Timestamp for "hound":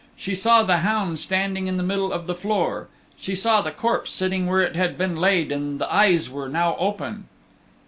0.77-1.19